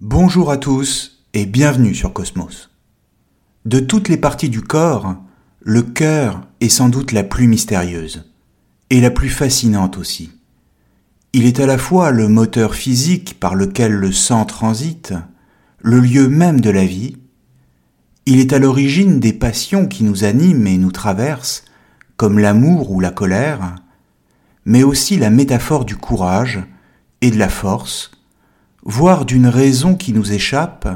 [0.00, 2.70] Bonjour à tous et bienvenue sur Cosmos.
[3.64, 5.16] De toutes les parties du corps,
[5.60, 8.30] le cœur est sans doute la plus mystérieuse
[8.90, 10.30] et la plus fascinante aussi.
[11.32, 15.14] Il est à la fois le moteur physique par lequel le sang transite,
[15.80, 17.16] le lieu même de la vie,
[18.24, 21.64] il est à l'origine des passions qui nous animent et nous traversent,
[22.16, 23.74] comme l'amour ou la colère,
[24.64, 26.60] mais aussi la métaphore du courage
[27.20, 28.12] et de la force,
[28.84, 30.88] voire d'une raison qui nous échappe,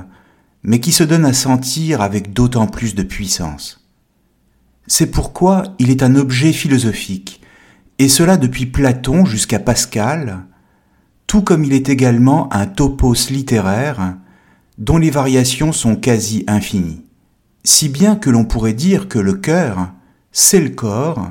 [0.63, 3.87] mais qui se donne à sentir avec d'autant plus de puissance.
[4.87, 7.41] C'est pourquoi il est un objet philosophique,
[7.99, 10.45] et cela depuis Platon jusqu'à Pascal,
[11.27, 14.17] tout comme il est également un topos littéraire
[14.79, 17.05] dont les variations sont quasi infinies.
[17.65, 19.93] Si bien que l'on pourrait dire que le cœur,
[20.33, 21.31] c'est le corps,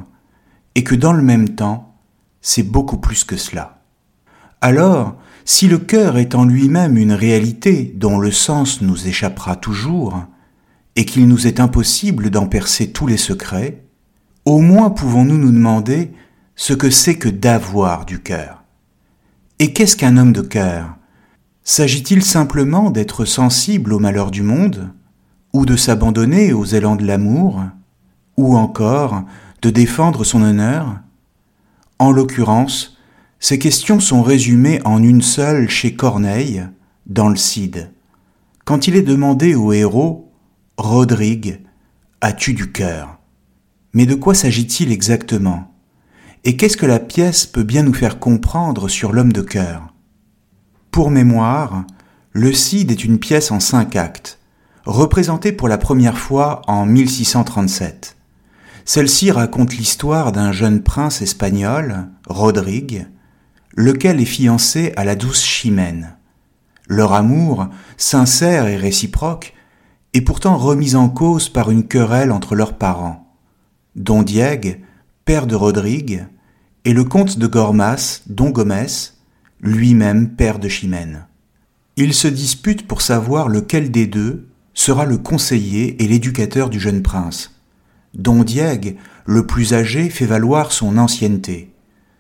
[0.75, 1.95] et que dans le même temps,
[2.41, 3.81] c'est beaucoup plus que cela.
[4.61, 10.25] Alors, si le cœur est en lui-même une réalité dont le sens nous échappera toujours,
[10.95, 13.83] et qu'il nous est impossible d'en percer tous les secrets,
[14.45, 16.11] au moins pouvons-nous nous demander
[16.55, 18.63] ce que c'est que d'avoir du cœur.
[19.59, 20.95] Et qu'est-ce qu'un homme de cœur?
[21.63, 24.91] S'agit-il simplement d'être sensible aux malheurs du monde,
[25.53, 27.63] ou de s'abandonner aux élans de l'amour,
[28.37, 29.23] ou encore
[29.61, 30.99] de défendre son honneur?
[31.99, 32.90] En l'occurrence,
[33.43, 36.63] ces questions sont résumées en une seule chez Corneille,
[37.07, 37.91] dans le Cid.
[38.65, 40.31] Quand il est demandé au héros
[40.77, 41.59] Rodrigue,
[42.21, 43.17] as-tu du cœur?
[43.93, 45.73] Mais de quoi s'agit-il exactement?
[46.43, 49.91] Et qu'est-ce que la pièce peut bien nous faire comprendre sur l'homme de cœur?
[50.91, 51.85] Pour mémoire,
[52.33, 54.37] le Cid est une pièce en cinq actes,
[54.85, 58.17] représentée pour la première fois en 1637.
[58.85, 63.07] Celle-ci raconte l'histoire d'un jeune prince espagnol, Rodrigue,
[63.75, 66.15] lequel est fiancé à la douce Chimène.
[66.87, 67.67] Leur amour,
[67.97, 69.53] sincère et réciproque,
[70.13, 73.33] est pourtant remis en cause par une querelle entre leurs parents.
[73.95, 74.71] Don Diego,
[75.25, 76.25] père de Rodrigue,
[76.83, 79.13] et le comte de Gormas, Don Gomez,
[79.61, 81.27] lui-même père de Chimène.
[81.95, 87.03] Ils se disputent pour savoir lequel des deux sera le conseiller et l'éducateur du jeune
[87.03, 87.59] prince.
[88.13, 88.91] Don Diego,
[89.25, 91.70] le plus âgé, fait valoir son ancienneté.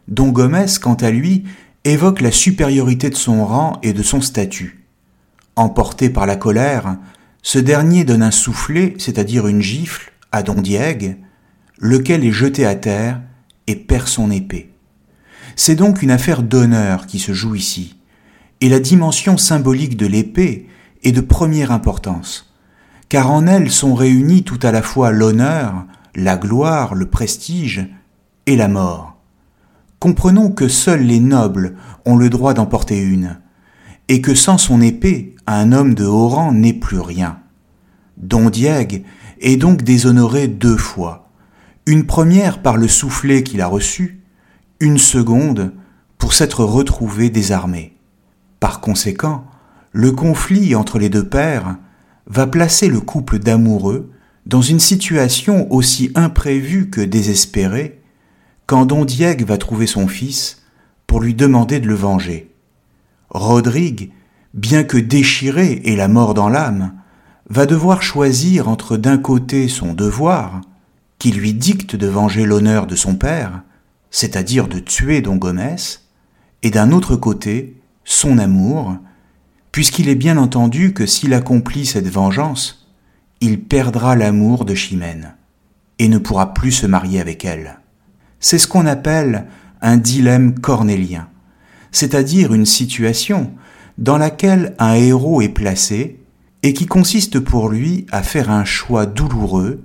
[0.07, 1.43] Don Gomez, quant à lui,
[1.83, 4.85] évoque la supériorité de son rang et de son statut.
[5.55, 6.97] Emporté par la colère,
[7.41, 11.15] ce dernier donne un soufflet, c'est-à-dire une gifle, à Don Diego,
[11.77, 13.21] lequel est jeté à terre
[13.67, 14.71] et perd son épée.
[15.55, 17.97] C'est donc une affaire d'honneur qui se joue ici,
[18.61, 20.67] et la dimension symbolique de l'épée
[21.03, 22.53] est de première importance,
[23.09, 25.85] car en elle sont réunis tout à la fois l'honneur,
[26.15, 27.87] la gloire, le prestige
[28.45, 29.10] et la mort
[30.01, 31.75] comprenons que seuls les nobles
[32.05, 33.37] ont le droit d'en porter une,
[34.07, 37.37] et que sans son épée, un homme de haut rang n'est plus rien.
[38.17, 38.97] Don Diego
[39.41, 41.29] est donc déshonoré deux fois,
[41.85, 44.23] une première par le soufflet qu'il a reçu,
[44.79, 45.71] une seconde
[46.17, 47.95] pour s'être retrouvé désarmé.
[48.59, 49.45] Par conséquent,
[49.91, 51.77] le conflit entre les deux pères
[52.25, 54.09] va placer le couple d'amoureux
[54.47, 58.00] dans une situation aussi imprévue que désespérée,
[58.71, 60.61] quand Don Diego va trouver son fils
[61.05, 62.55] pour lui demander de le venger.
[63.29, 64.11] Rodrigue,
[64.53, 66.93] bien que déchiré et la mort dans l'âme,
[67.49, 70.61] va devoir choisir entre d'un côté son devoir,
[71.19, 73.61] qui lui dicte de venger l'honneur de son père,
[74.09, 75.75] c'est-à-dire de tuer Don Gomez,
[76.63, 77.75] et d'un autre côté
[78.05, 78.95] son amour,
[79.73, 82.87] puisqu'il est bien entendu que s'il accomplit cette vengeance,
[83.41, 85.35] il perdra l'amour de Chimène,
[85.99, 87.80] et ne pourra plus se marier avec elle.
[88.41, 89.45] C'est ce qu'on appelle
[89.81, 91.29] un dilemme cornélien,
[91.91, 93.51] c'est-à-dire une situation
[93.97, 96.19] dans laquelle un héros est placé
[96.63, 99.83] et qui consiste pour lui à faire un choix douloureux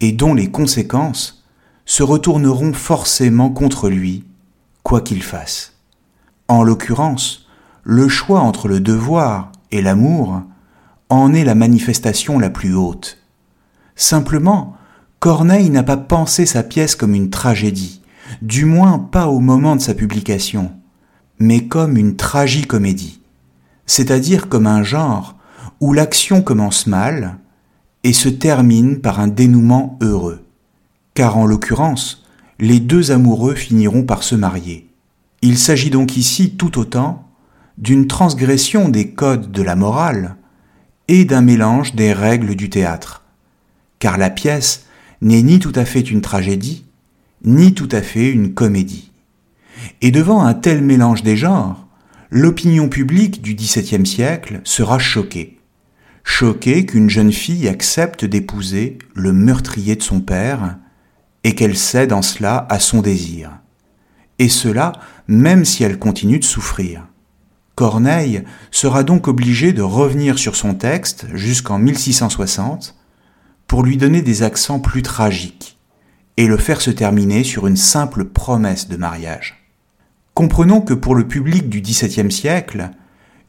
[0.00, 1.44] et dont les conséquences
[1.84, 4.24] se retourneront forcément contre lui,
[4.82, 5.74] quoi qu'il fasse.
[6.48, 7.46] En l'occurrence,
[7.84, 10.42] le choix entre le devoir et l'amour
[11.08, 13.18] en est la manifestation la plus haute.
[13.94, 14.75] Simplement,
[15.26, 18.00] Corneille n'a pas pensé sa pièce comme une tragédie,
[18.42, 20.70] du moins pas au moment de sa publication,
[21.40, 23.20] mais comme une tragicomédie,
[23.86, 25.34] c'est-à-dire comme un genre
[25.80, 27.38] où l'action commence mal
[28.04, 30.44] et se termine par un dénouement heureux.
[31.14, 32.24] Car en l'occurrence,
[32.60, 34.88] les deux amoureux finiront par se marier.
[35.42, 37.26] Il s'agit donc ici tout autant
[37.78, 40.36] d'une transgression des codes de la morale
[41.08, 43.24] et d'un mélange des règles du théâtre.
[43.98, 44.85] Car la pièce
[45.22, 46.84] n'est ni tout à fait une tragédie,
[47.44, 49.12] ni tout à fait une comédie.
[50.02, 51.86] Et devant un tel mélange des genres,
[52.30, 55.58] l'opinion publique du XVIIe siècle sera choquée.
[56.24, 60.76] Choquée qu'une jeune fille accepte d'épouser le meurtrier de son père
[61.44, 63.52] et qu'elle cède en cela à son désir.
[64.38, 64.92] Et cela
[65.28, 67.06] même si elle continue de souffrir.
[67.76, 72.95] Corneille sera donc obligé de revenir sur son texte jusqu'en 1660
[73.66, 75.78] pour lui donner des accents plus tragiques
[76.36, 79.66] et le faire se terminer sur une simple promesse de mariage.
[80.34, 82.90] Comprenons que pour le public du XVIIe siècle,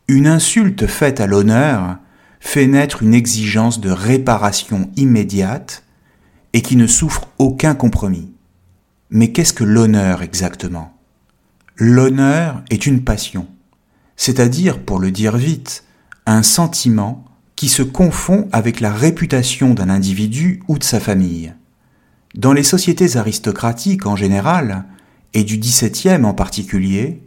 [0.07, 1.97] une insulte faite à l'honneur
[2.39, 5.83] fait naître une exigence de réparation immédiate
[6.53, 8.31] et qui ne souffre aucun compromis.
[9.09, 10.93] Mais qu'est-ce que l'honneur exactement?
[11.75, 13.47] L'honneur est une passion,
[14.15, 15.83] c'est-à-dire, pour le dire vite,
[16.25, 17.25] un sentiment
[17.57, 21.53] qui se confond avec la réputation d'un individu ou de sa famille.
[22.35, 24.85] Dans les sociétés aristocratiques en général,
[25.33, 27.23] et du XVIIe en particulier,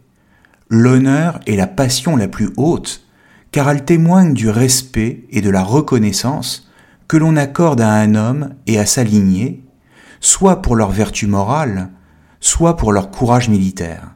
[0.69, 3.05] l'honneur est la passion la plus haute,
[3.51, 6.71] car elle témoigne du respect et de la reconnaissance
[7.09, 9.65] que l'on accorde à un homme et à sa lignée,
[10.21, 11.89] soit pour leur vertu morale,
[12.39, 14.15] soit pour leur courage militaire.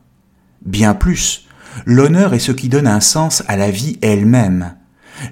[0.65, 1.47] Bien plus,
[1.85, 4.75] l'honneur est ce qui donne un sens à la vie elle-même,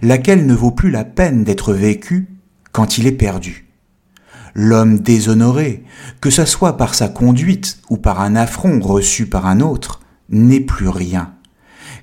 [0.02, 2.28] laquelle ne vaut plus la peine d'être vécue
[2.72, 3.64] quand il est perdu
[4.56, 5.84] l'homme déshonoré,
[6.22, 10.60] que ce soit par sa conduite ou par un affront reçu par un autre, n'est
[10.60, 11.34] plus rien.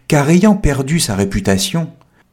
[0.08, 1.90] Car ayant perdu sa réputation,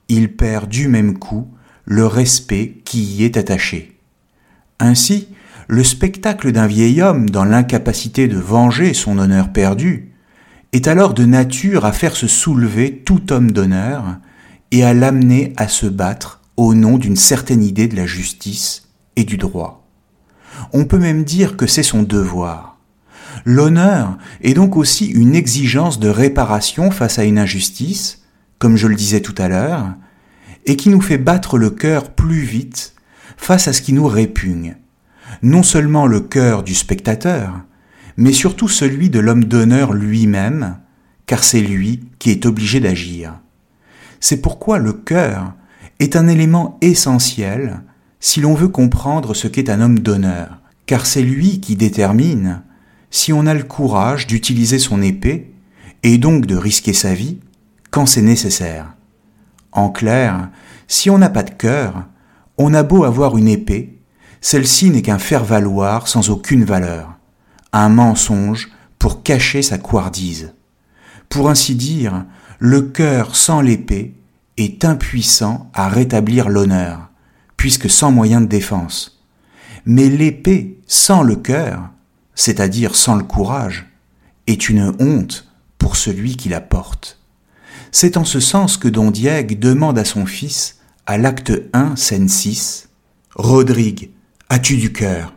[0.09, 1.47] il perd du même coup
[1.85, 3.99] le respect qui y est attaché.
[4.79, 5.29] Ainsi,
[5.67, 10.13] le spectacle d'un vieil homme dans l'incapacité de venger son honneur perdu
[10.73, 14.17] est alors de nature à faire se soulever tout homme d'honneur
[14.71, 19.23] et à l'amener à se battre au nom d'une certaine idée de la justice et
[19.23, 19.87] du droit.
[20.73, 22.77] On peut même dire que c'est son devoir.
[23.45, 28.23] L'honneur est donc aussi une exigence de réparation face à une injustice,
[28.59, 29.93] comme je le disais tout à l'heure,
[30.65, 32.95] et qui nous fait battre le cœur plus vite
[33.37, 34.75] face à ce qui nous répugne.
[35.43, 37.61] Non seulement le cœur du spectateur,
[38.17, 40.79] mais surtout celui de l'homme d'honneur lui-même,
[41.27, 43.39] car c'est lui qui est obligé d'agir.
[44.19, 45.53] C'est pourquoi le cœur
[45.99, 47.81] est un élément essentiel
[48.19, 52.63] si l'on veut comprendre ce qu'est un homme d'honneur, car c'est lui qui détermine
[53.09, 55.53] si on a le courage d'utiliser son épée
[56.03, 57.39] et donc de risquer sa vie
[57.91, 58.93] quand c'est nécessaire.
[59.71, 60.49] En clair,
[60.87, 62.05] si on n'a pas de cœur,
[62.57, 63.99] on a beau avoir une épée,
[64.41, 67.17] celle-ci n'est qu'un faire-valoir sans aucune valeur,
[67.73, 70.53] un mensonge pour cacher sa couardise.
[71.29, 72.25] Pour ainsi dire,
[72.59, 74.13] le cœur sans l'épée
[74.57, 77.09] est impuissant à rétablir l'honneur
[77.57, 79.23] puisque sans moyen de défense.
[79.85, 81.89] Mais l'épée sans le cœur,
[82.35, 83.87] c'est-à-dire sans le courage,
[84.45, 87.19] est une honte pour celui qui la porte.
[87.91, 92.29] C'est en ce sens que Don Diègue demande à son fils, à l'acte 1, scène
[92.29, 92.89] 6,
[93.35, 94.11] Rodrigue,
[94.49, 95.33] as-tu du cœur?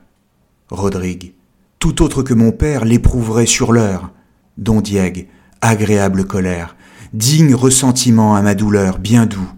[0.68, 1.34] Rodrigue,
[1.78, 4.10] tout autre que mon père l'éprouverait sur l'heure.
[4.58, 5.28] Don Diègue,
[5.60, 6.76] agréable colère,
[7.12, 9.50] digne ressentiment à ma douleur bien doux.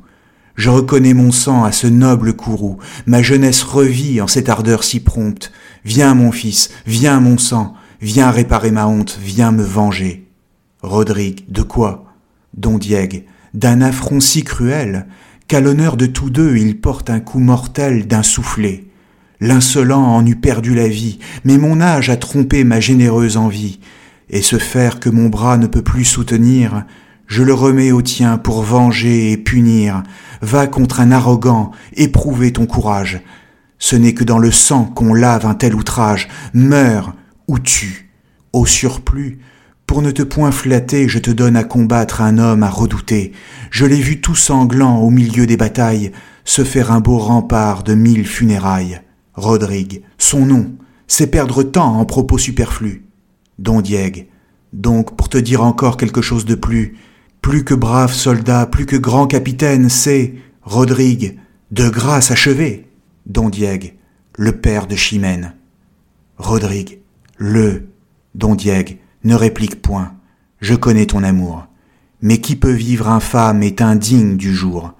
[0.55, 5.01] Je reconnais mon sang à ce noble courroux, ma jeunesse revit en cette ardeur si
[5.01, 5.53] prompte.
[5.85, 10.29] Viens, mon fils, viens, mon sang, viens réparer ma honte, viens me venger.
[10.83, 12.05] Rodrigue, de quoi?
[12.55, 15.07] Don Diègue, d'un affront si cruel,
[15.49, 18.85] qu'à l'honneur de tous deux il porte un coup mortel d'un soufflet.
[19.41, 23.81] L'insolent en eût perdu la vie, mais mon âge a trompé ma généreuse envie,
[24.31, 26.85] et ce fer que mon bras ne peut plus soutenir,
[27.33, 30.03] je le remets au tien pour venger et punir.
[30.43, 33.23] Va contre un arrogant, éprouver ton courage.
[33.79, 36.29] Ce n'est que dans le sang qu'on lave un tel outrage.
[36.53, 37.15] Meurs
[37.49, 38.11] ou tue.
[38.53, 39.39] Au surplus,
[39.87, 43.33] Pour ne te point flatter, je te donne à combattre un homme à redouter.
[43.71, 46.13] Je l'ai vu tout sanglant au milieu des batailles,
[46.45, 49.01] se faire un beau rempart de mille funérailles.
[49.33, 50.73] Rodrigue, son nom,
[51.07, 53.07] c'est perdre temps en propos superflus.
[53.59, 54.21] Don Diego,
[54.75, 56.99] donc pour te dire encore quelque chose de plus,
[57.43, 61.39] plus que brave soldat, plus que grand capitaine, c'est, Rodrigue,
[61.73, 62.89] de grâce achevée,
[63.27, 63.89] Don Diego,
[64.39, 65.55] le père de Chimène.
[66.39, 67.01] Rodrigue,
[67.37, 67.89] le,
[68.37, 68.95] Don Diego,
[69.25, 70.15] ne réplique point.
[70.61, 71.67] Je connais ton amour.
[72.23, 74.93] Mais qui peut vivre infâme est indigne du jour?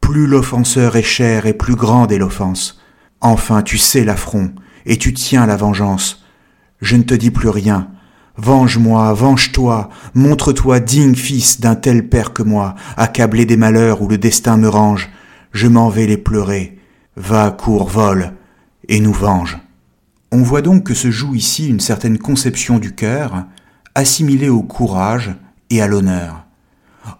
[0.00, 2.80] Plus l'offenseur est cher et plus grande est l'offense.
[3.20, 4.54] Enfin tu sais l'affront,
[4.86, 6.24] et tu tiens la vengeance.
[6.80, 7.90] Je ne te dis plus rien.
[8.42, 14.16] Venge-moi, venge-toi, montre-toi digne fils d'un tel père que moi, accablé des malheurs où le
[14.16, 15.10] destin me range.
[15.52, 16.78] Je m'en vais les pleurer.
[17.16, 18.32] Va, cours, vole,
[18.88, 19.58] et nous venge.
[20.32, 23.44] On voit donc que se joue ici une certaine conception du cœur,
[23.94, 25.34] assimilée au courage
[25.68, 26.46] et à l'honneur.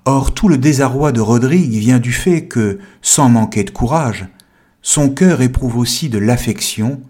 [0.07, 4.27] Or tout le désarroi de Rodrigue vient du fait que, sans manquer de courage,
[4.81, 7.03] son cœur éprouve aussi de l'affection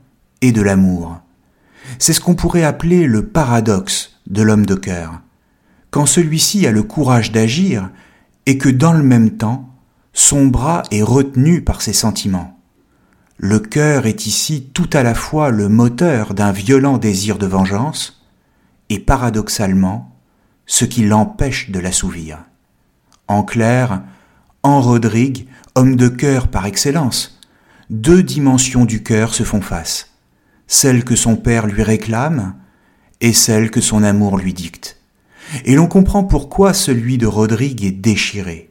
[0.42, 1.20] et de l'amour.
[1.98, 5.20] C'est ce qu'on pourrait appeler le paradoxe de l'homme de cœur.
[5.90, 7.90] Quand celui-ci a le courage d'agir
[8.46, 9.68] et que dans le même temps,
[10.12, 12.58] son bras est retenu par ses sentiments.
[13.38, 18.22] Le cœur est ici tout à la fois le moteur d'un violent désir de vengeance
[18.90, 20.14] et paradoxalement
[20.66, 22.44] ce qui l'empêche de l'assouvir.
[23.28, 24.02] En clair,
[24.62, 27.40] en Rodrigue, homme de cœur par excellence,
[27.88, 30.09] deux dimensions du cœur se font face,
[30.70, 32.54] celle que son père lui réclame
[33.20, 34.98] et celle que son amour lui dicte.
[35.64, 38.70] Et l'on comprend pourquoi celui de Rodrigue est déchiré,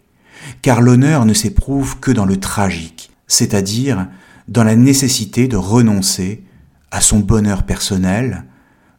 [0.61, 4.07] car l'honneur ne s'éprouve que dans le tragique, c'est-à-dire
[4.47, 6.45] dans la nécessité de renoncer
[6.89, 8.45] à son bonheur personnel,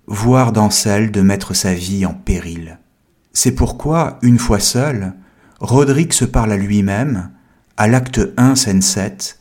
[0.07, 2.81] voire dans celle de mettre sa vie en péril.
[3.33, 5.15] C'est pourquoi, une fois seul,
[5.59, 7.31] Roderick se parle à lui-même,
[7.79, 9.40] à l'acte 1, scène 7,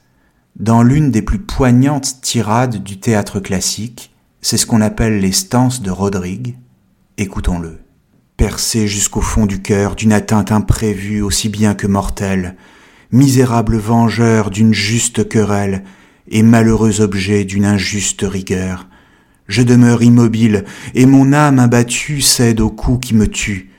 [0.60, 5.82] dans l'une des plus poignantes tirades du théâtre classique, c'est ce qu'on appelle les stances
[5.82, 6.58] de Rodrigue.
[7.18, 7.80] Écoutons-le.
[8.36, 12.58] Percé jusqu'au fond du cœur d'une atteinte imprévue aussi bien que mortelle,
[13.12, 15.84] misérable vengeur d'une juste querelle,
[16.28, 18.88] et malheureux objet d'une injuste rigueur.
[19.48, 23.72] Je demeure immobile, et mon âme abattue cède au coup qui me tue.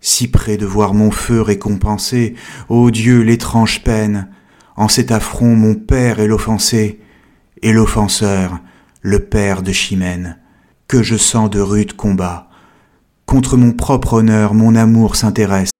[0.00, 2.34] Si près de voir mon feu récompensé,
[2.68, 4.28] ô Dieu, l'étrange peine,
[4.78, 7.00] en cet affront mon père est l'offensé,
[7.62, 8.60] et l'offenseur,
[9.02, 10.38] le père de Chimène,
[10.86, 12.48] que je sens de rudes combats.
[13.26, 15.70] Contre mon propre honneur, mon amour s'intéresse.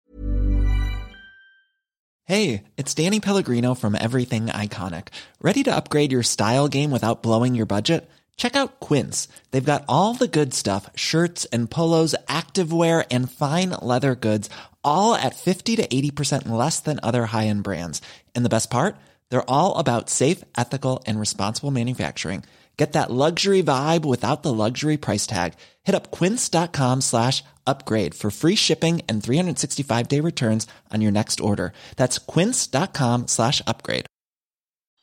[2.25, 5.09] Hey, it's Danny Pellegrino from Everything Iconic.
[5.41, 8.11] Ready to upgrade your style game without blowing your budget?
[8.37, 9.29] Check out Quince.
[9.53, 14.51] They've got all the good stuff, shirts and polos, activewear and fine leather goods,
[14.89, 18.03] all at 50 to 80% less than other high-end brands.
[18.35, 18.97] And the best part?
[19.31, 22.43] They're all about safe, ethical and responsible manufacturing.
[22.79, 25.55] Get that luxury vibe without the luxury price tag.
[25.83, 31.41] Hit up quince.com slash upgrade for free shipping and 365 day returns on your next
[31.41, 31.73] order.
[31.97, 34.07] That's quince.com slash upgrade.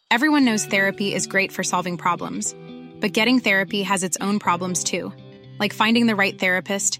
[0.09, 2.55] Everyone knows therapy is great for solving problems,
[3.01, 5.11] but getting therapy has its own problems too,
[5.59, 6.99] like finding the right therapist,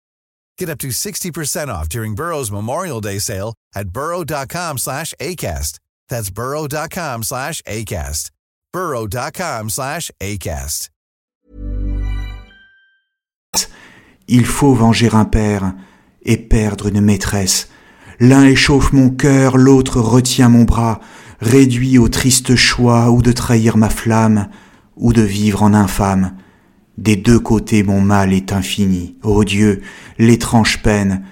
[0.61, 5.79] Get up to 60% off during Burrow's Memorial Day sale at burrow.com slash ACAST.
[6.07, 8.29] That's burrow.com slash ACAST.
[8.71, 10.89] burrow.com slash ACAST.
[14.27, 15.73] Il faut venger un père
[16.21, 17.67] et perdre une maîtresse.
[18.19, 20.99] L'un échauffe mon cœur, l'autre retient mon bras,
[21.39, 24.47] réduit au triste choix ou de trahir ma flamme,
[24.95, 26.35] ou de vivre en infâme.
[27.01, 29.15] Des deux côtés mon mal est infini.
[29.23, 29.81] Ô Dieu,
[30.19, 31.23] l'étrange peine.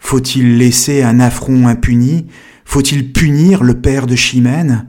[0.00, 2.26] Faut-il laisser un affront impuni?
[2.64, 4.88] Faut-il punir le père de Chimène?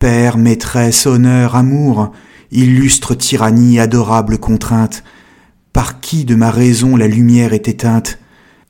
[0.00, 2.10] Père, maîtresse, honneur, amour,
[2.50, 5.04] illustre tyrannie, adorable contrainte,
[5.72, 8.18] par qui de ma raison la lumière est éteinte?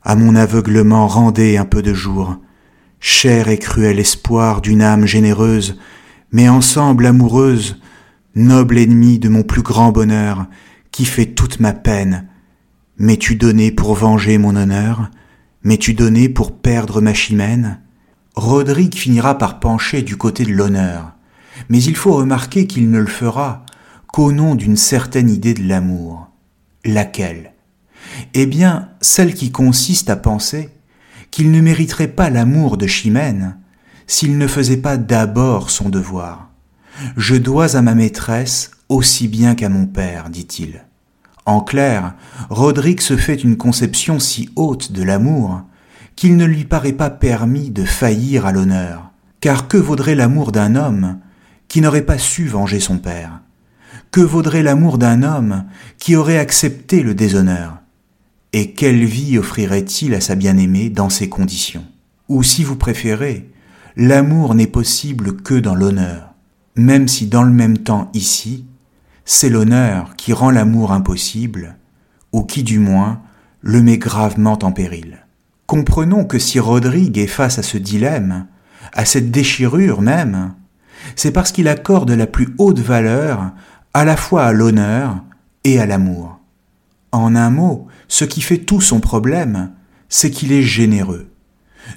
[0.02, 2.36] À mon aveuglement rendez un peu de jour.
[3.00, 5.78] Cher et cruel espoir d'une âme généreuse,
[6.32, 7.80] mais ensemble amoureuse,
[8.34, 10.48] noble ennemi de mon plus grand bonheur,
[10.92, 12.28] qui fait toute ma peine.
[12.98, 15.10] M'es-tu donné pour venger mon honneur?
[15.64, 17.80] M'es-tu donné pour perdre ma chimène?
[18.34, 21.12] Rodrigue finira par pencher du côté de l'honneur,
[21.68, 23.64] mais il faut remarquer qu'il ne le fera
[24.12, 26.28] qu'au nom d'une certaine idée de l'amour.
[26.84, 27.52] Laquelle?
[28.34, 30.70] Eh bien, celle qui consiste à penser
[31.30, 33.56] qu'il ne mériterait pas l'amour de Chimène
[34.06, 36.50] s'il ne faisait pas d'abord son devoir.
[37.16, 40.84] Je dois à ma maîtresse aussi bien qu'à mon père, dit-il.
[41.44, 42.14] En clair,
[42.50, 45.62] Roderick se fait une conception si haute de l'amour
[46.14, 49.10] qu'il ne lui paraît pas permis de faillir à l'honneur.
[49.40, 51.18] Car que vaudrait l'amour d'un homme
[51.66, 53.40] qui n'aurait pas su venger son père?
[54.12, 55.64] Que vaudrait l'amour d'un homme
[55.98, 57.78] qui aurait accepté le déshonneur?
[58.52, 61.84] Et quelle vie offrirait-il à sa bien-aimée dans ces conditions?
[62.28, 63.50] Ou si vous préférez,
[63.96, 66.34] l'amour n'est possible que dans l'honneur,
[66.76, 68.66] même si dans le même temps ici,
[69.24, 71.76] c'est l'honneur qui rend l'amour impossible,
[72.32, 73.22] ou qui du moins
[73.60, 75.26] le met gravement en péril.
[75.66, 78.46] Comprenons que si Rodrigue est face à ce dilemme,
[78.92, 80.54] à cette déchirure même,
[81.16, 83.52] c'est parce qu'il accorde la plus haute valeur
[83.94, 85.22] à la fois à l'honneur
[85.64, 86.38] et à l'amour.
[87.12, 89.72] En un mot, ce qui fait tout son problème,
[90.08, 91.28] c'est qu'il est généreux.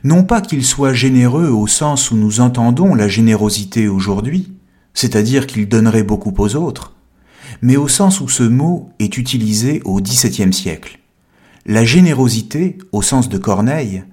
[0.03, 4.53] Non pas qu'il soit généreux au sens où nous entendons la générosité aujourd'hui,
[4.93, 6.94] c'est-à-dire qu'il donnerait beaucoup aux autres,
[7.61, 10.99] mais au sens où ce mot est utilisé au XVIIe siècle.
[11.65, 14.03] La générosité, au sens de Corneille,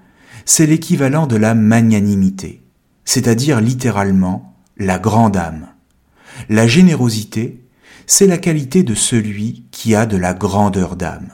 [0.45, 2.63] c'est l'équivalent de la magnanimité,
[3.05, 5.69] c'est-à-dire littéralement la grande âme.
[6.49, 7.63] La générosité,
[8.07, 11.29] c'est la qualité de celui qui a de la grandeur d'âme.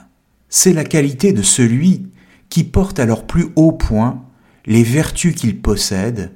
[0.49, 2.09] C'est la qualité de celui
[2.49, 4.25] qui porte à leur plus haut point
[4.67, 6.33] les vertus qu'il possède,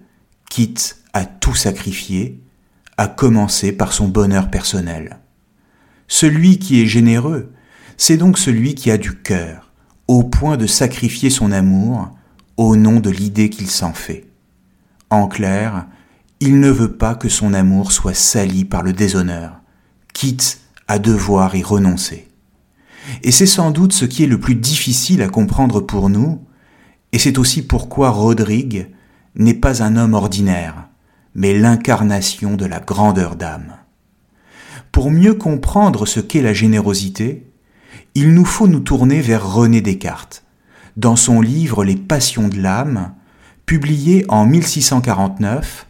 [0.48, 2.40] quitte à tout sacrifier,
[2.96, 5.18] à commencer par son bonheur personnel.
[6.14, 7.50] Celui qui est généreux,
[7.96, 9.72] c'est donc celui qui a du cœur,
[10.08, 12.10] au point de sacrifier son amour
[12.58, 14.26] au nom de l'idée qu'il s'en fait.
[15.08, 15.86] En clair,
[16.38, 19.62] il ne veut pas que son amour soit sali par le déshonneur,
[20.12, 22.28] quitte à devoir y renoncer.
[23.22, 26.42] Et c'est sans doute ce qui est le plus difficile à comprendre pour nous,
[27.12, 28.90] et c'est aussi pourquoi Rodrigue
[29.34, 30.90] n'est pas un homme ordinaire,
[31.34, 33.78] mais l'incarnation de la grandeur d'âme.
[34.92, 37.50] Pour mieux comprendre ce qu'est la générosité,
[38.14, 40.44] il nous faut nous tourner vers René Descartes,
[40.98, 43.14] dans son livre Les Passions de l'âme,
[43.64, 45.86] publié en 1649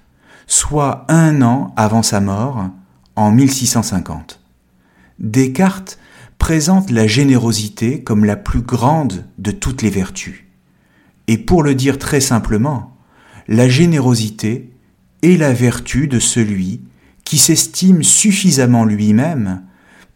[0.47, 2.69] soit un an avant sa mort,
[3.17, 4.41] en 1650.
[5.19, 5.99] Descartes
[6.38, 10.45] présente la générosité comme la plus grande de toutes les vertus.
[11.27, 12.97] Et pour le dire très simplement,
[13.49, 14.73] la générosité
[15.23, 16.83] est la vertu de celui
[17.25, 19.63] qui s'estime suffisamment lui-même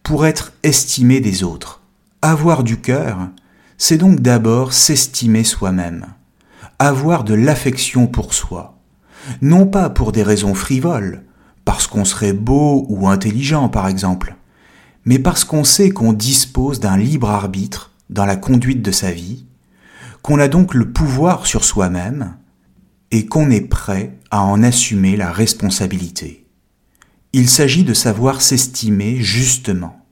[0.03, 1.81] pour être estimé des autres.
[2.21, 3.29] Avoir du cœur,
[3.77, 6.07] c'est donc d'abord s'estimer soi-même,
[6.79, 8.77] avoir de l'affection pour soi,
[9.41, 11.23] non pas pour des raisons frivoles,
[11.63, 14.35] parce qu'on serait beau ou intelligent par exemple,
[15.05, 19.45] mais parce qu'on sait qu'on dispose d'un libre arbitre dans la conduite de sa vie,
[20.21, 22.35] qu'on a donc le pouvoir sur soi-même,
[23.11, 26.46] et qu'on est prêt à en assumer la responsabilité.
[27.39, 30.03] Il s'agit de savoir s'estimer justement,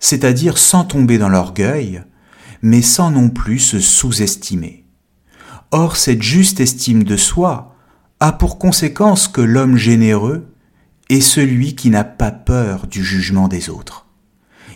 [0.00, 2.02] c'est-à-dire sans tomber dans l'orgueil,
[2.60, 4.84] mais sans non plus se sous-estimer.
[5.70, 7.74] Or cette juste estime de soi
[8.20, 10.52] a pour conséquence que l'homme généreux
[11.08, 14.06] est celui qui n'a pas peur du jugement des autres.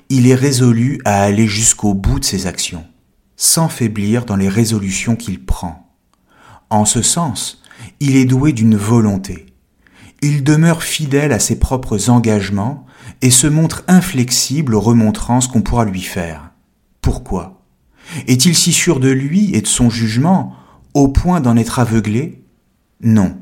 [0.09, 2.87] Il est résolu à aller jusqu'au bout de ses actions,
[3.37, 5.95] sans faiblir dans les résolutions qu'il prend.
[6.71, 7.63] En ce sens,
[8.01, 9.52] il est doué d'une volonté.
[10.23, 12.87] Il demeure fidèle à ses propres engagements
[13.23, 16.53] et se montre inflexible aux remontrances qu'on pourra lui faire.
[17.01, 17.61] Pourquoi?
[18.29, 20.55] Est-il si sûr de lui et de son jugement
[20.95, 22.45] au point d'en être aveuglé?
[23.03, 23.37] Non,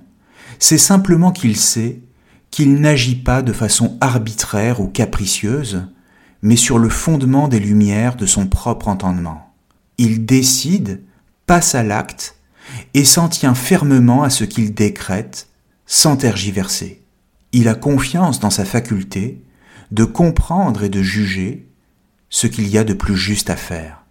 [0.59, 2.01] c'est simplement qu'il sait
[2.51, 5.85] qu'il n'agit pas de façon arbitraire ou capricieuse,
[6.43, 9.53] mais sur le fondement des lumières de son propre entendement.
[9.99, 11.03] Il décide,
[11.47, 12.37] passe à l'acte,
[12.95, 15.50] et s'en tient fermement à ce qu'il décrète,
[15.93, 17.03] sans tergiverser.
[17.53, 19.43] Il a confiance dans sa faculté
[19.91, 21.67] de comprendre et de juger
[22.29, 24.05] ce qu'il y a de plus juste à faire.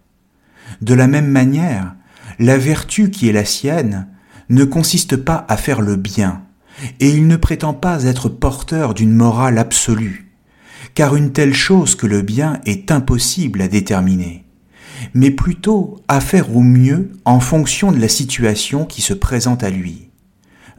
[0.82, 1.94] De la même manière,
[2.38, 4.08] la vertu qui est la sienne
[4.50, 6.42] ne consiste pas à faire le bien,
[7.00, 10.34] et il ne prétend pas être porteur d'une morale absolue,
[10.94, 14.44] car une telle chose que le bien est impossible à déterminer,
[15.14, 19.70] mais plutôt à faire au mieux en fonction de la situation qui se présente à
[19.70, 20.10] lui.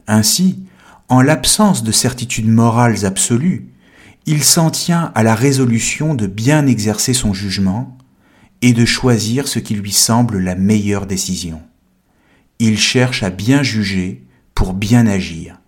[0.06, 0.64] Ainsi,
[1.12, 3.68] en l'absence de certitudes morales absolues,
[4.24, 7.98] il s'en tient à la résolution de bien exercer son jugement
[8.62, 11.60] et de choisir ce qui lui semble la meilleure décision.
[12.60, 15.60] Il cherche à bien juger pour bien agir,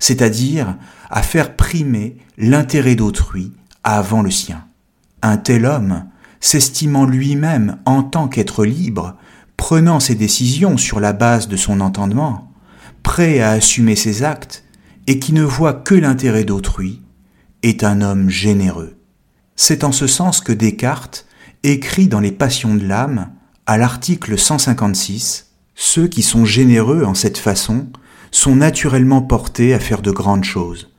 [0.00, 0.76] c'est-à-dire
[1.08, 4.66] à faire primer l'intérêt d'autrui avant le sien.
[5.22, 6.04] Un tel homme,
[6.40, 9.16] s'estimant lui-même en tant qu'être libre,
[9.56, 12.52] prenant ses décisions sur la base de son entendement,
[13.02, 14.62] prêt à assumer ses actes,
[15.06, 17.02] et qui ne voit que l'intérêt d'autrui,
[17.62, 18.96] est un homme généreux.
[19.56, 21.26] C'est en ce sens que Descartes
[21.62, 23.30] écrit dans les Passions de l'âme,
[23.66, 27.88] à l'article 156, Ceux qui sont généreux en cette façon
[28.30, 30.90] sont naturellement portés à faire de grandes choses,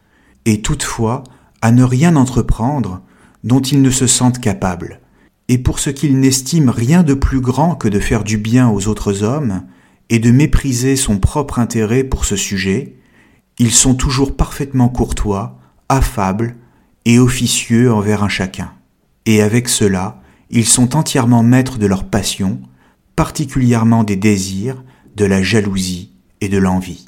[0.45, 1.23] et toutefois
[1.61, 3.01] à ne rien entreprendre
[3.43, 4.99] dont ils ne se sentent capables.
[5.47, 8.87] Et pour ce qu'ils n'estiment rien de plus grand que de faire du bien aux
[8.87, 9.63] autres hommes,
[10.09, 12.97] et de mépriser son propre intérêt pour ce sujet,
[13.61, 16.55] ils sont toujours parfaitement courtois, affables
[17.05, 18.73] et officieux envers un chacun.
[19.27, 20.19] Et avec cela,
[20.49, 22.59] ils sont entièrement maîtres de leurs passions,
[23.15, 24.83] particulièrement des désirs,
[25.15, 27.05] de la jalousie et de l'envie.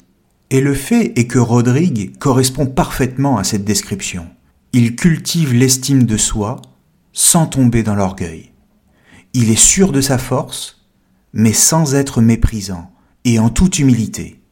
[0.50, 4.28] Et le fait est que Rodrigue correspond parfaitement à cette description.
[4.72, 6.62] Il cultive l'estime de soi
[7.12, 8.52] sans tomber dans l'orgueil.
[9.32, 10.86] Il est sûr de sa force,
[11.32, 12.92] mais sans être méprisant
[13.24, 14.43] et en toute humilité.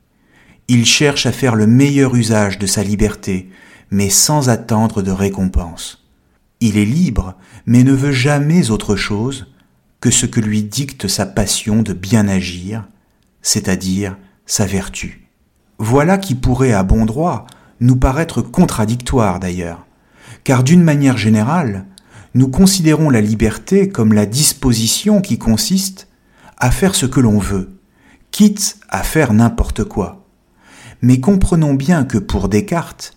[0.75, 3.51] Il cherche à faire le meilleur usage de sa liberté,
[3.91, 6.03] mais sans attendre de récompense.
[6.61, 7.35] Il est libre,
[7.67, 9.53] mais ne veut jamais autre chose
[10.01, 12.89] que ce que lui dicte sa passion de bien agir,
[13.43, 15.29] c'est-à-dire sa vertu.
[15.77, 17.47] Voilà qui pourrait à bon droit
[17.81, 19.85] nous paraître contradictoire d'ailleurs,
[20.43, 21.85] car d'une manière générale,
[22.33, 26.09] nous considérons la liberté comme la disposition qui consiste
[26.57, 27.79] à faire ce que l'on veut,
[28.31, 30.22] quitte à faire n'importe quoi.
[31.03, 33.17] Mais comprenons bien que pour Descartes,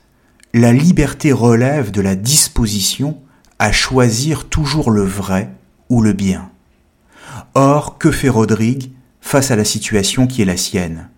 [0.54, 3.22] la liberté relève de la disposition
[3.60, 5.52] à choisir toujours le vrai
[5.90, 6.50] ou le bien.
[7.54, 11.10] Or, que fait Rodrigue face à la situation qui est la sienne?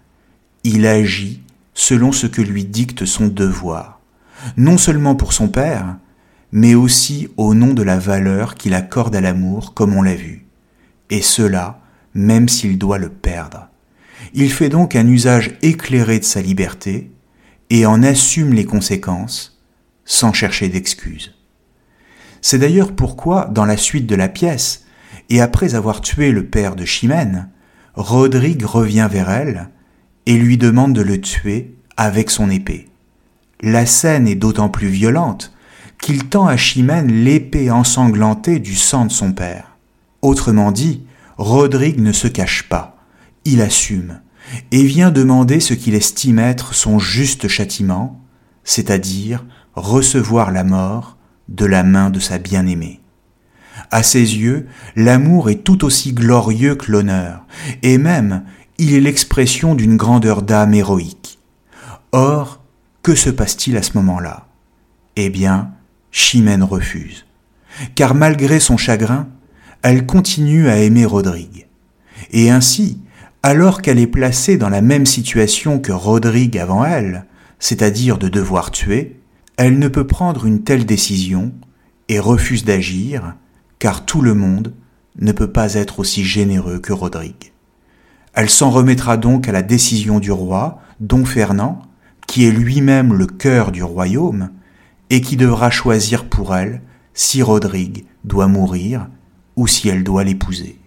[0.63, 1.41] Il agit
[1.73, 4.01] selon ce que lui dicte son devoir,
[4.58, 5.97] non seulement pour son père,
[6.51, 10.47] mais aussi au nom de la valeur qu'il accorde à l'amour, comme on l'a vu,
[11.10, 11.80] et cela
[12.13, 13.69] même s'il doit le perdre.
[14.34, 17.12] Il fait donc un usage éclairé de sa liberté
[17.70, 19.60] et en assume les conséquences
[20.06, 21.34] sans chercher d'excuses.
[22.42, 24.86] C'est d'ailleurs pourquoi, dans la suite de la pièce,
[25.30, 27.50] et après avoir tué le père de Chimène,
[27.96, 29.70] Rodrigue revient vers elle
[30.26, 32.88] et lui demande de le tuer avec son épée.
[33.62, 35.54] La scène est d'autant plus violente
[36.00, 39.78] qu'il tend à Chimène l'épée ensanglantée du sang de son père.
[40.22, 41.04] Autrement dit,
[41.38, 42.96] Rodrigue ne se cache pas
[43.47, 44.19] il assume
[44.71, 48.21] et vient demander ce qu'il estime être son juste châtiment,
[48.63, 52.99] c'est-à-dire recevoir la mort de la main de sa bien-aimée.
[53.89, 57.45] À ses yeux, l'amour est tout aussi glorieux que l'honneur,
[57.83, 58.43] et même
[58.77, 61.39] il est l'expression d'une grandeur d'âme héroïque.
[62.12, 62.62] Or,
[63.01, 64.47] que se passe-t-il à ce moment-là?
[65.15, 65.71] Eh bien,
[66.12, 67.25] Chimène refuse,
[67.95, 69.29] car malgré son chagrin,
[69.83, 71.67] elle continue à aimer Rodrigue.
[72.31, 72.99] Et ainsi,
[73.43, 77.26] alors qu'elle est placée dans la même situation que Rodrigue avant elle,
[77.60, 79.19] c'est-à-dire de devoir tuer,
[79.58, 81.52] elle ne peut prendre une telle décision
[82.10, 83.36] et refuse d'agir,
[83.80, 84.73] car tout le monde
[85.19, 87.54] ne peut pas être aussi généreux que Rodrigue.
[88.34, 91.82] Elle s'en remettra donc à la décision du roi, Don Fernand,
[92.28, 94.52] qui est lui-même le cœur du royaume,
[95.10, 96.82] et qui devra choisir pour elle
[97.13, 99.08] si Rodrigue doit mourir
[99.56, 100.78] ou si elle doit l'épouser.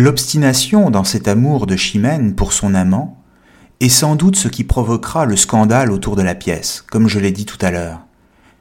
[0.00, 3.20] L'obstination dans cet amour de Chimène pour son amant
[3.80, 7.32] est sans doute ce qui provoquera le scandale autour de la pièce, comme je l'ai
[7.32, 8.06] dit tout à l'heure.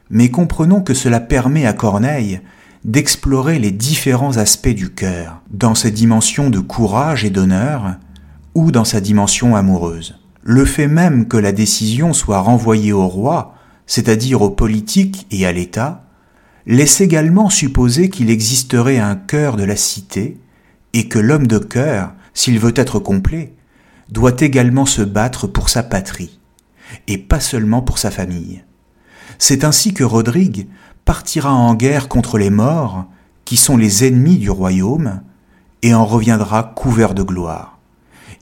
[0.09, 2.41] Mais comprenons que cela permet à Corneille
[2.85, 7.97] d'explorer les différents aspects du cœur, dans ses dimensions de courage et d'honneur,
[8.55, 10.19] ou dans sa dimension amoureuse.
[10.41, 13.53] Le fait même que la décision soit renvoyée au roi
[13.85, 16.03] c'est-à-dire aux politiques et à l'État,
[16.65, 20.39] laisse également supposer qu'il existerait un cœur de la cité
[20.97, 23.53] et que l'homme de cœur, s'il veut être complet,
[24.09, 26.39] doit également se battre pour sa patrie,
[27.07, 28.63] et pas seulement pour sa famille.
[29.37, 30.67] C'est ainsi que Rodrigue
[31.05, 33.05] partira en guerre contre les morts,
[33.45, 35.21] qui sont les ennemis du royaume,
[35.83, 37.77] et en reviendra couvert de gloire.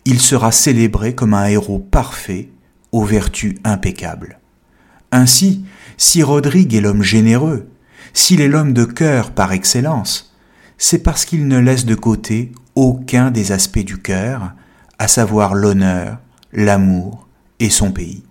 [0.05, 2.51] Il sera célébré comme un héros parfait,
[2.93, 4.39] aux vertus impeccables.
[5.11, 5.65] Ainsi,
[5.97, 7.67] si Rodrigue est l'homme généreux,
[8.13, 10.34] s'il est l'homme de cœur par excellence,
[10.77, 14.53] c'est parce qu'il ne laisse de côté aucun des aspects du cœur,
[14.99, 16.19] à savoir l'honneur,
[16.51, 17.27] l'amour
[17.59, 18.23] et son pays.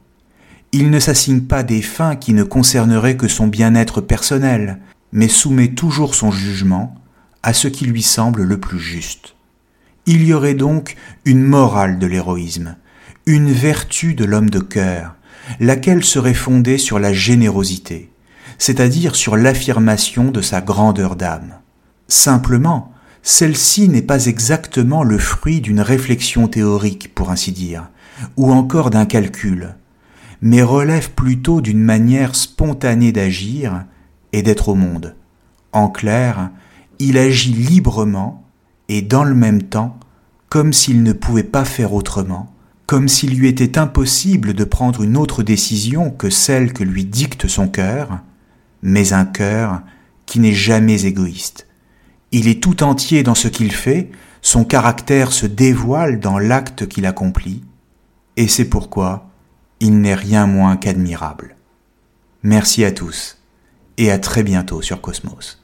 [0.73, 4.81] Il ne s'assigne pas des fins qui ne concerneraient que son bien-être personnel,
[5.13, 6.95] mais soumet toujours son jugement
[7.43, 9.37] à ce qui lui semble le plus juste.
[10.07, 12.77] Il y aurait donc une morale de l'héroïsme,
[13.27, 15.15] une vertu de l'homme de cœur,
[15.61, 18.11] laquelle serait fondée sur la générosité,
[18.59, 21.55] c'est-à-dire sur l'affirmation de sa grandeur d'âme.
[22.09, 27.89] Simplement, celle-ci n'est pas exactement le fruit d'une réflexion théorique, pour ainsi dire,
[28.37, 29.77] ou encore d'un calcul,
[30.43, 33.85] mais relève plutôt d'une manière spontanée d'agir
[34.33, 35.15] et d'être au monde.
[35.73, 36.51] En clair,
[36.99, 38.45] il agit librement
[38.89, 39.99] et dans le même temps
[40.51, 42.55] comme s'il ne pouvait pas faire autrement,
[42.87, 47.49] comme s'il lui était impossible de prendre une autre décision que celle que lui dicte
[47.49, 48.21] son cœur,
[48.83, 49.83] mais un cœur
[50.27, 51.67] qui n'est jamais égoïste.
[52.33, 54.11] Il est tout entier dans ce qu'il fait,
[54.43, 57.63] son caractère se dévoile dans l'acte qu'il accomplit,
[58.37, 59.31] et c'est pourquoi
[59.81, 61.57] il n'est rien moins qu'admirable.
[62.43, 63.39] Merci à tous,
[63.97, 65.64] et à très bientôt sur Cosmos.